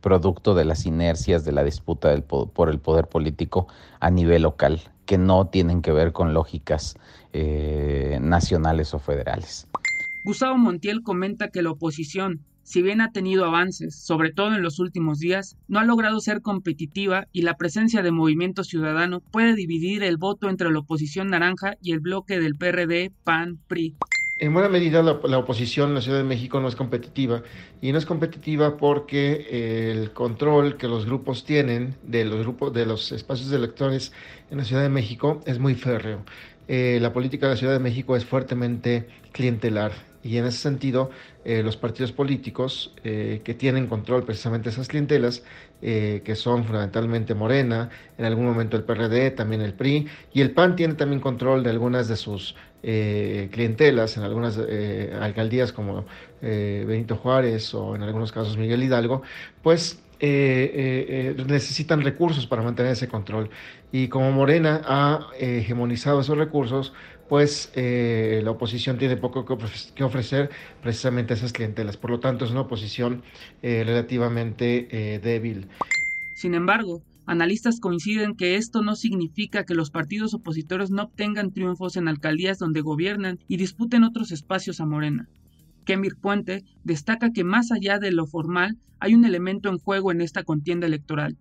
producto 0.01 0.55
de 0.55 0.65
las 0.65 0.87
inercias 0.87 1.45
de 1.45 1.53
la 1.53 1.65
disputa 1.65 2.11
del, 2.11 2.23
por 2.23 2.69
el 2.69 2.79
poder 2.79 3.09
político 3.09 3.67
a 3.99 4.11
nivel 4.11 4.43
local, 4.43 4.81
que 5.07 5.19
no 5.19 5.49
tienen 5.49 5.83
que 5.83 5.91
ver 5.91 6.13
con 6.13 6.35
lógicas 6.35 6.97
nacionales 8.21 8.95
o 8.95 9.01
federales. 9.01 9.67
Gustavo 10.25 10.57
Montiel 10.57 11.03
comenta 11.03 11.49
que 11.49 11.63
la 11.63 11.73
oposición 11.73 12.45
si 12.64 12.83
bien 12.83 13.00
ha 13.00 13.12
tenido 13.12 13.44
avances, 13.44 13.94
sobre 13.94 14.33
todo 14.33 14.54
en 14.54 14.62
los 14.62 14.80
últimos 14.80 15.18
días, 15.18 15.56
no 15.68 15.78
ha 15.78 15.85
logrado 15.85 16.18
ser 16.21 16.40
competitiva 16.40 17.28
y 17.30 17.42
la 17.42 17.56
presencia 17.56 18.02
de 18.02 18.11
Movimiento 18.11 18.64
Ciudadano 18.64 19.21
puede 19.21 19.54
dividir 19.54 20.02
el 20.02 20.16
voto 20.16 20.49
entre 20.49 20.71
la 20.73 20.80
oposición 20.80 21.28
naranja 21.28 21.76
y 21.80 21.92
el 21.92 22.00
bloque 22.00 22.40
del 22.40 22.56
PRD, 22.56 23.12
PAN, 23.23 23.59
PRI. 23.68 23.94
En 24.40 24.52
buena 24.52 24.68
medida 24.68 25.00
la, 25.02 25.38
oposición 25.38 25.90
en 25.90 25.94
la 25.94 26.00
Ciudad 26.00 26.18
de 26.18 26.25
México 26.25 26.59
no 26.59 26.66
es 26.66 26.75
competitiva 26.75 27.44
y 27.80 27.92
no 27.92 27.99
es 27.99 28.04
competitiva 28.04 28.76
porque 28.76 29.92
el 29.92 30.12
control 30.12 30.76
que 30.76 30.88
los 30.88 31.06
grupos 31.06 31.44
tienen 31.44 31.94
de 32.02 32.25
los 32.25 32.40
grupos 32.40 32.73
de 32.73 32.85
los 32.85 33.12
espacios 33.12 33.50
de 33.50 33.59
electores 33.59 34.12
en 34.50 34.59
la 34.59 34.64
Ciudad 34.64 34.83
de 34.83 34.88
México 34.88 35.40
es 35.47 35.61
muy 35.61 35.76
férreo. 35.76 36.25
Eh, 36.66 36.99
la 37.00 37.12
política 37.12 37.47
de 37.47 37.54
la 37.54 37.59
Ciudad 37.59 37.75
de 37.75 37.78
México 37.78 38.16
es 38.16 38.25
fuertemente 38.25 39.06
clientelar 39.30 39.92
y 40.25 40.38
en 40.38 40.47
ese 40.47 40.59
sentido 40.59 41.11
eh, 41.45 41.62
los 41.62 41.76
partidos 41.76 42.11
políticos 42.11 42.95
eh, 43.04 43.43
que 43.45 43.52
tienen 43.52 43.87
control 43.87 44.25
precisamente 44.25 44.71
esas 44.71 44.88
clientelas, 44.88 45.45
eh, 45.83 46.23
que 46.25 46.35
son 46.35 46.64
fundamentalmente 46.64 47.35
Morena, 47.35 47.90
en 48.16 48.25
algún 48.25 48.47
momento 48.47 48.78
el 48.78 48.85
PRD, 48.85 49.31
también 49.33 49.61
el 49.61 49.75
PRI, 49.75 50.09
y 50.33 50.40
el 50.40 50.52
PAN 50.52 50.75
tiene 50.75 50.95
también 50.95 51.21
control 51.21 51.62
de 51.62 51.71
algunas 51.71 52.09
de 52.09 52.16
sus 52.16 52.57
clientelas, 52.85 54.19
en 54.19 54.25
algunas 54.25 54.59
alcaldías 54.59 55.73
como 55.73 56.04
Benito 56.43 57.16
Juárez 57.16 57.73
o 57.73 57.97
en 57.97 58.02
algunos 58.02 58.31
casos 58.31 58.59
Miguel 58.59 58.83
Hidalgo, 58.83 59.23
pues 59.62 60.02
necesitan 60.21 62.02
recursos 62.02 62.47
para 62.47 62.61
mantener 62.61 62.93
ese 62.93 63.09
control. 63.09 63.49
Y 63.90 64.09
como 64.09 64.33
Morena 64.33 64.83
ha 64.85 65.28
hegemonizado 65.38 66.21
esos 66.21 66.37
recursos, 66.37 66.93
pues 67.28 67.73
eh, 67.75 68.40
la 68.45 68.50
oposición 68.50 68.99
tiene 68.99 69.16
poco 69.16 69.45
que 69.45 70.04
ofrecer 70.04 70.50
precisamente 70.83 71.33
a 71.33 71.37
esas 71.37 71.52
clientelas. 71.52 71.97
Por 71.97 72.11
lo 72.11 72.21
tanto, 72.21 72.45
es 72.45 72.50
una 72.50 72.62
oposición 72.62 73.23
eh, 73.62 73.83
relativamente 73.85 74.88
eh, 74.90 75.19
débil. 75.19 75.69
Sin 76.35 76.54
embargo, 76.54 77.02
analistas 77.26 77.81
coinciden 77.81 78.35
que 78.35 78.57
esto 78.57 78.83
no 78.83 78.97
significa 78.97 79.64
que 79.64 79.75
los 79.75 79.90
partidos 79.90 80.35
opositores 80.35 80.90
no 80.90 81.04
obtengan 81.04 81.52
triunfos 81.52 81.97
en 81.97 82.09
alcaldías 82.09 82.59
donde 82.59 82.83
gobiernan 82.83 83.38
y 83.49 83.57
disputen 83.57 84.04
otros 84.04 84.33
espacios 84.33 84.81
a 84.81 84.87
Morena. 84.87 85.28
Kemir 85.85 86.16
Puente 86.16 86.64
destaca 86.83 87.31
que 87.33 87.45
más 87.45 87.71
allá 87.71 87.99
de 87.99 88.11
lo 88.11 88.26
formal 88.26 88.78
hay 89.00 89.14
un 89.14 89.25
elemento 89.25 89.69
en 89.69 89.78
juego 89.78 90.12
en 90.12 90.21
esta 90.21 90.43
contienda 90.43 90.87
electoral 90.87 91.37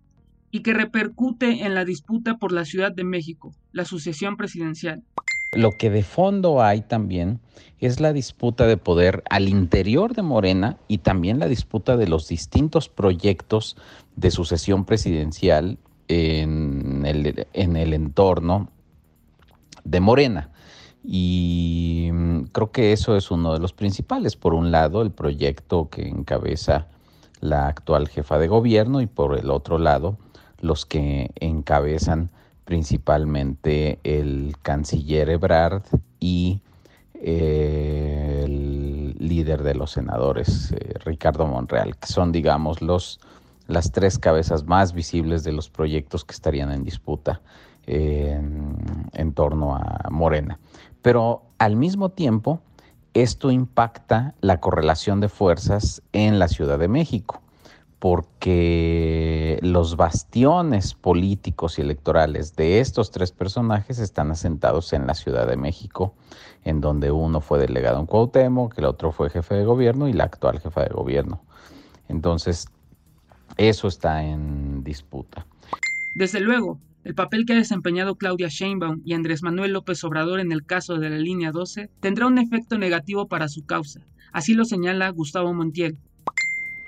y 0.51 0.61
que 0.61 0.73
repercute 0.73 1.65
en 1.65 1.73
la 1.73 1.83
disputa 1.83 2.37
por 2.37 2.51
la 2.51 2.65
Ciudad 2.65 2.91
de 2.91 3.03
México, 3.03 3.55
la 3.71 3.85
sucesión 3.85 4.37
presidencial. 4.37 5.03
Lo 5.55 5.71
que 5.71 5.89
de 5.89 6.03
fondo 6.03 6.61
hay 6.61 6.81
también 6.81 7.39
es 7.79 7.99
la 7.99 8.13
disputa 8.13 8.65
de 8.65 8.77
poder 8.77 9.23
al 9.29 9.49
interior 9.49 10.13
de 10.13 10.21
Morena 10.21 10.77
y 10.87 10.99
también 10.99 11.39
la 11.39 11.47
disputa 11.47 11.97
de 11.97 12.07
los 12.07 12.27
distintos 12.27 12.89
proyectos 12.89 13.75
de 14.15 14.31
sucesión 14.31 14.85
presidencial 14.85 15.77
en 16.07 17.05
el, 17.05 17.47
en 17.53 17.75
el 17.75 17.93
entorno 17.93 18.69
de 19.83 19.99
Morena. 19.99 20.49
Y 21.03 22.09
mm, 22.11 22.43
creo 22.53 22.71
que 22.71 22.93
eso 22.93 23.17
es 23.17 23.31
uno 23.31 23.53
de 23.53 23.59
los 23.59 23.73
principales. 23.73 24.35
Por 24.35 24.53
un 24.53 24.71
lado, 24.71 25.01
el 25.01 25.11
proyecto 25.11 25.89
que 25.89 26.07
encabeza 26.07 26.87
la 27.41 27.67
actual 27.67 28.07
jefa 28.07 28.37
de 28.37 28.47
gobierno 28.47 29.01
y 29.01 29.07
por 29.07 29.37
el 29.37 29.51
otro 29.51 29.77
lado, 29.77 30.17
los 30.61 30.85
que 30.85 31.31
encabezan 31.41 32.31
principalmente 32.65 33.99
el 34.03 34.55
canciller 34.61 35.29
Ebrard 35.29 35.83
y 36.19 36.61
eh, 37.15 38.41
el 38.45 39.15
líder 39.19 39.63
de 39.63 39.75
los 39.75 39.91
senadores, 39.91 40.71
eh, 40.71 40.93
Ricardo 41.05 41.45
Monreal, 41.45 41.97
que 41.97 42.07
son, 42.07 42.31
digamos, 42.31 42.81
los, 42.81 43.19
las 43.67 43.91
tres 43.91 44.17
cabezas 44.17 44.65
más 44.65 44.93
visibles 44.93 45.43
de 45.43 45.51
los 45.51 45.69
proyectos 45.69 46.25
que 46.25 46.33
estarían 46.33 46.71
en 46.71 46.83
disputa 46.83 47.41
en 47.85 49.33
torno 49.33 49.75
a 49.75 50.07
Morena. 50.09 50.57
Pero 51.01 51.43
al 51.57 51.75
mismo 51.75 52.07
tiempo, 52.07 52.61
esto 53.13 53.51
impacta 53.51 54.35
la 54.39 54.61
correlación 54.61 55.19
de 55.19 55.27
fuerzas 55.27 56.01
en 56.13 56.39
la 56.39 56.47
Ciudad 56.47 56.79
de 56.79 56.87
México 56.87 57.42
porque 58.03 59.59
los 59.61 59.95
bastiones 59.95 60.93
políticos 60.93 61.79
y 61.79 61.83
electorales 61.83 62.53
de 62.57 62.81
estos 62.81 63.11
tres 63.11 63.31
personajes 63.31 63.97
están 63.97 64.29
asentados 64.29 64.91
en 64.91 65.07
la 65.07 65.13
Ciudad 65.13 65.47
de 65.47 65.55
México, 65.55 66.13
en 66.65 66.81
donde 66.81 67.11
uno 67.11 67.39
fue 67.39 67.59
delegado 67.59 68.01
en 68.01 68.05
Cuauhtémoc, 68.05 68.77
el 68.77 68.83
otro 68.83 69.13
fue 69.13 69.29
jefe 69.29 69.55
de 69.55 69.63
gobierno 69.63 70.09
y 70.09 70.11
la 70.11 70.25
actual 70.25 70.59
jefa 70.59 70.81
de 70.83 70.89
gobierno. 70.89 71.45
Entonces, 72.09 72.67
eso 73.55 73.87
está 73.87 74.21
en 74.21 74.83
disputa. 74.83 75.47
Desde 76.17 76.41
luego, 76.41 76.81
el 77.05 77.15
papel 77.15 77.45
que 77.45 77.53
ha 77.53 77.55
desempeñado 77.55 78.15
Claudia 78.15 78.49
Sheinbaum 78.49 79.01
y 79.05 79.13
Andrés 79.13 79.43
Manuel 79.43 79.71
López 79.71 80.03
Obrador 80.03 80.41
en 80.41 80.51
el 80.51 80.65
caso 80.65 80.97
de 80.97 81.09
la 81.09 81.19
línea 81.19 81.53
12 81.53 81.89
tendrá 82.01 82.27
un 82.27 82.37
efecto 82.37 82.77
negativo 82.77 83.29
para 83.29 83.47
su 83.47 83.65
causa. 83.65 84.01
Así 84.33 84.55
lo 84.55 84.65
señala 84.65 85.07
Gustavo 85.07 85.53
Montiel. 85.53 85.97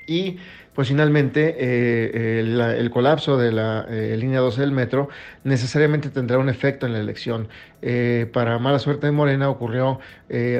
Y 0.08 0.38
pues 0.75 0.89
finalmente 0.89 1.55
eh, 1.58 2.39
el, 2.77 2.91
colapso 2.91 3.38
de 3.38 3.53
la 3.53 3.86
eh, 3.89 4.15
línea 4.17 4.41
12 4.41 4.60
del 4.60 4.74
metro 4.74 5.08
necesariamente 5.46 6.10
tendrá 6.10 6.38
un 6.38 6.50
efecto 6.50 6.86
en 6.86 6.91
la 6.91 7.00
elección. 7.00 7.48
Eh, 7.82 8.29
para 8.34 8.60
mala 8.60 8.79
suerte 8.79 9.08
de 9.08 9.12
Morena 9.12 9.50
ocurrió 9.50 10.00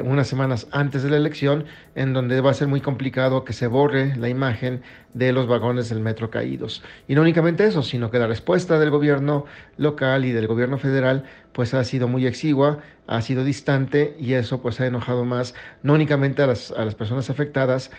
unas 0.04 0.28
semanas 0.28 0.68
antes 0.70 1.02
de 1.02 1.10
la 1.10 1.16
elección, 1.16 1.64
en 1.96 2.12
donde 2.12 2.40
va 2.40 2.52
a 2.52 2.54
ser 2.54 2.68
muy 2.68 2.80
complicado 2.80 3.44
que 3.44 3.52
se 3.52 3.66
borre 3.66 4.16
la 4.16 4.28
imagen 4.28 4.80
de 5.12 5.32
los 5.32 5.48
vagones 5.48 5.88
del 5.88 6.00
metro 6.00 6.30
caídos. 6.30 6.84
Y 7.08 7.16
no 7.16 7.22
únicamente 7.22 7.66
eso, 7.66 7.82
sino 7.82 8.10
que 8.10 8.20
la 8.20 8.28
respuesta 8.28 8.78
del 8.78 8.90
gobierno 8.90 9.44
local 9.76 10.24
y 10.24 10.30
del 10.30 10.46
gobierno 10.46 10.78
federal 10.78 11.24
pues 11.52 11.74
ha 11.74 11.82
sido 11.82 12.06
muy 12.06 12.26
exigua, 12.26 12.78
ha 13.08 13.20
sido 13.22 13.42
distante 13.44 14.14
y 14.20 14.34
eso 14.34 14.62
pues 14.62 14.80
ha 14.80 14.86
enojado 14.86 15.24
más 15.24 15.54
no 15.82 15.94
únicamente 15.94 16.42
a 16.42 16.46
las, 16.46 16.70
a 16.70 16.84
las 16.84 16.94
personas 16.94 17.28
afectadas 17.28 17.90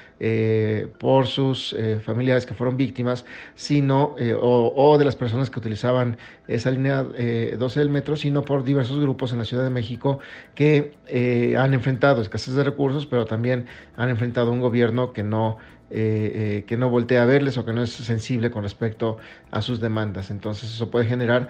por 1.00 1.28
sus 1.28 1.76
familiares 2.08 2.46
que 2.46 2.54
fueron 2.54 2.78
víctimas, 2.78 3.26
sino, 3.56 4.16
eh, 4.18 4.34
o, 4.40 4.98
de 4.98 5.04
las 5.04 5.18
personas 5.18 5.50
que 5.50 5.60
utilizaban 5.60 6.18
esa 6.48 6.72
línea 6.72 7.04
12 7.04 7.16
eh, 7.20 7.58
del 7.58 7.90
metro, 7.90 8.16
sino 8.16 8.44
por 8.44 8.64
diversos 8.64 9.00
grupos 9.00 9.34
en 9.34 9.40
la 9.40 9.46
Ciudad 9.46 9.64
de 9.64 9.70
México 9.70 10.20
que 10.56 10.94
eh, 11.08 11.56
han 11.58 11.74
enfrentado 11.74 12.22
escasez 12.22 12.56
de 12.56 12.64
recursos, 12.64 13.06
pero 13.06 13.26
también 13.26 13.66
han 13.98 14.10
enfrentado 14.10 14.52
un 14.52 14.62
gobierno 14.62 15.12
que 15.12 15.24
no 15.24 15.58
eh, 15.90 16.66
que 16.68 16.76
no 16.76 16.90
voltea 16.90 17.24
a 17.24 17.26
verles 17.26 17.58
o 17.58 17.64
que 17.64 17.72
no 17.72 17.82
es 17.82 17.92
sensible 17.92 18.52
con 18.52 18.64
respecto 18.64 19.20
a 19.52 19.62
sus 19.62 19.80
demandas. 19.80 20.32
Entonces 20.32 20.70
eso 20.70 20.92
puede 20.92 21.06
generar 21.06 21.48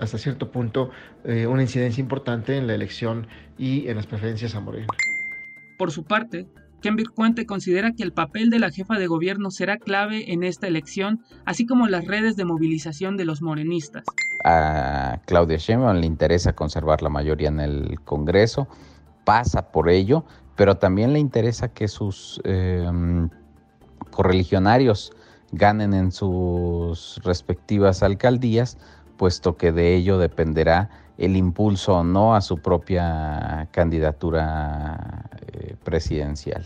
hasta 0.00 0.18
cierto 0.18 0.50
punto 0.50 0.90
una 1.24 1.62
incidencia 1.62 2.00
importante 2.00 2.56
en 2.56 2.66
la 2.66 2.74
elección 2.74 3.28
y 3.58 3.86
en 3.86 3.94
las 3.96 4.06
preferencias 4.06 4.56
a 4.56 4.60
Morena. 4.60 4.88
Por 5.78 5.92
su 5.92 6.02
parte, 6.02 6.46
Ken 6.84 6.96
Cuente 7.14 7.46
considera 7.46 7.92
que 7.92 8.02
el 8.02 8.12
papel 8.12 8.50
de 8.50 8.58
la 8.58 8.70
jefa 8.70 8.98
de 8.98 9.06
gobierno 9.06 9.50
será 9.50 9.78
clave 9.78 10.34
en 10.34 10.44
esta 10.44 10.66
elección, 10.66 11.22
así 11.46 11.64
como 11.64 11.88
las 11.88 12.06
redes 12.06 12.36
de 12.36 12.44
movilización 12.44 13.16
de 13.16 13.24
los 13.24 13.40
morenistas. 13.40 14.04
A 14.44 15.18
Claudia 15.24 15.56
Sheinbaum 15.56 15.96
le 15.96 16.06
interesa 16.06 16.52
conservar 16.52 17.00
la 17.00 17.08
mayoría 17.08 17.48
en 17.48 17.60
el 17.60 18.00
Congreso, 18.04 18.68
pasa 19.24 19.72
por 19.72 19.88
ello, 19.88 20.26
pero 20.56 20.76
también 20.76 21.14
le 21.14 21.20
interesa 21.20 21.68
que 21.72 21.88
sus 21.88 22.38
em, 22.44 23.30
correligionarios 24.10 25.10
ganen 25.52 25.94
en 25.94 26.12
sus 26.12 27.18
respectivas 27.24 28.02
alcaldías, 28.02 28.76
puesto 29.16 29.56
que 29.56 29.72
de 29.72 29.94
ello 29.94 30.18
dependerá 30.18 30.90
el 31.18 31.36
impulso 31.36 31.94
o 31.94 32.04
no 32.04 32.34
a 32.34 32.40
su 32.40 32.58
propia 32.58 33.68
candidatura 33.70 35.28
eh, 35.52 35.76
presidencial. 35.84 36.64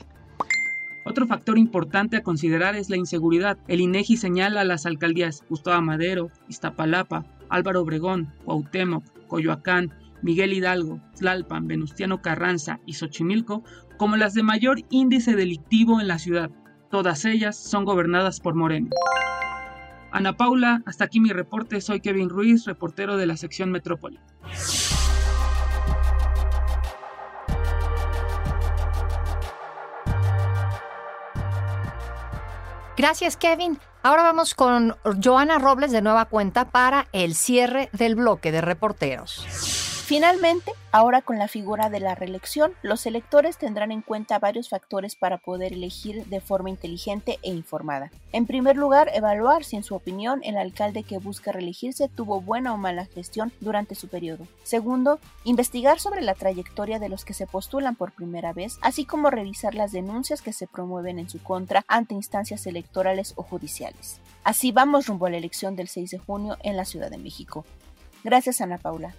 Otro 1.05 1.27
factor 1.27 1.59
importante 1.59 2.19
a 2.19 2.23
considerar 2.23 2.77
es 2.77 2.91
la 2.91 2.97
inseguridad. 2.97 3.57
El 3.67 3.81
INEGI 3.81 4.17
señala 4.17 4.61
a 4.61 4.65
las 4.65 4.85
alcaldías 4.85 5.43
Gustavo 5.49 5.81
Madero, 5.81 6.31
Iztapalapa, 6.49 7.25
Álvaro 7.49 7.81
Obregón, 7.81 8.33
Cuauhtémoc, 8.45 9.05
Coyoacán, 9.27 9.93
Miguel 10.23 10.53
Hidalgo, 10.53 11.01
Tlalpan, 11.17 11.67
Venustiano 11.67 12.21
Carranza 12.21 12.81
y 12.85 12.95
Xochimilco 12.95 13.63
como 13.97 14.17
las 14.17 14.35
de 14.35 14.43
mayor 14.43 14.81
índice 14.91 15.35
delictivo 15.35 16.01
en 16.01 16.09
la 16.09 16.19
ciudad. 16.19 16.51
Todas 16.91 17.25
ellas 17.25 17.57
son 17.57 17.85
gobernadas 17.85 18.41
por 18.41 18.55
Moreno. 18.55 18.91
Ana 20.11 20.37
Paula, 20.37 20.83
hasta 20.87 21.05
aquí 21.05 21.21
mi 21.21 21.31
reporte. 21.31 21.81
Soy 21.81 22.01
Kevin 22.01 22.29
Ruiz, 22.29 22.65
reportero 22.65 23.17
de 23.17 23.27
la 23.27 23.37
sección 23.37 23.71
Metrópoli. 23.71 24.19
Gracias, 32.97 33.37
Kevin. 33.37 33.79
Ahora 34.03 34.23
vamos 34.23 34.55
con 34.55 34.97
Joana 35.23 35.59
Robles 35.59 35.93
de 35.93 36.03
nueva 36.03 36.25
cuenta 36.25 36.71
para 36.71 37.07
el 37.13 37.35
cierre 37.35 37.91
del 37.93 38.17
bloque 38.17 38.51
de 38.51 38.61
reporteros. 38.61 39.68
Finalmente, 40.09 40.73
ahora 40.91 41.21
con 41.21 41.39
la 41.39 41.49
figura 41.49 41.91
de 41.91 42.01
la 42.01 42.15
reelección, 42.15 42.73
los 42.81 43.05
electores 43.05 43.59
tendrán 43.59 43.93
en 43.93 44.01
cuenta 44.01 44.39
varios 44.39 44.71
factores 44.71 45.17
para 45.17 45.37
poder 45.37 45.75
elegir 45.75 46.25
de 46.25 46.41
forma 46.41 46.71
inteligente 46.71 47.39
e 47.43 47.51
informada. 47.51 48.11
En 48.33 48.47
primer 48.47 48.79
lugar, 48.79 49.11
evaluar 49.13 49.65
si 49.65 49.77
en 49.77 49.83
su 49.83 49.95
opinión 49.95 50.41
el 50.45 50.57
alcalde 50.57 51.03
que 51.03 51.19
busca 51.19 51.53
reelegirse 51.53 52.09
tuvo 52.09 52.41
buena 52.41 52.73
o 52.73 52.79
mala 52.79 53.05
gestión 53.05 53.53
durante 53.61 53.95
su 53.95 54.09
periodo. 54.09 54.49
Segundo, 54.63 55.21
investigar 55.45 56.01
sobre 56.01 56.23
la 56.23 56.33
trayectoria 56.33 56.99
de 56.99 57.11
los 57.11 57.27
que 57.27 57.35
se 57.35 57.47
postulan 57.47 57.95
por 57.95 58.13
primera 58.13 58.55
vez, 58.55 58.79
así 58.81 59.05
como 59.05 59.29
revisar 59.29 59.75
las 59.75 59.93
denuncias 59.93 60.41
que 60.41 60.55
se 60.55 60.67
promueven 60.67 61.19
en 61.19 61.29
su 61.29 61.39
contra 61.43 61.85
ante 61.87 62.15
instancias 62.15 62.67
electorales 62.67 63.35
o 63.37 63.43
judiciales. 63.43 64.23
Así 64.43 64.73
vamos 64.73 65.07
rumbo 65.07 65.27
a 65.27 65.31
la 65.31 65.37
elección 65.37 65.77
del 65.77 65.89
6 65.89 66.13
de 66.13 66.19
junio 66.19 66.57
en 66.63 66.79
la 66.79 66.87
Ciudad 66.87 67.11
de 67.11 67.19
México. 67.19 67.67
Gracias, 68.25 68.63
Ana 68.63 68.79
Paula. 68.79 69.15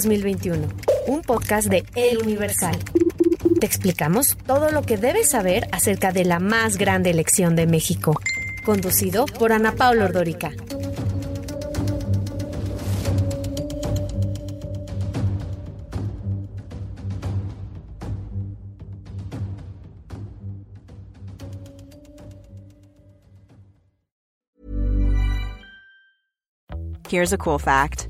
2021, 0.00 0.66
un 1.08 1.20
podcast 1.20 1.68
de 1.68 1.84
El 1.94 2.16
Universal. 2.22 2.74
Te 3.60 3.66
explicamos 3.66 4.34
todo 4.46 4.70
lo 4.70 4.80
que 4.80 4.96
debes 4.96 5.28
saber 5.28 5.68
acerca 5.72 6.10
de 6.10 6.24
la 6.24 6.38
más 6.38 6.78
grande 6.78 7.10
elección 7.10 7.54
de 7.54 7.66
México, 7.66 8.18
conducido 8.64 9.26
por 9.26 9.52
Ana 9.52 9.72
Paula 9.72 10.06
Ordorica. 10.06 10.52
Here's 27.06 27.34
a 27.34 27.38
cool 27.38 27.58
fact. 27.58 28.09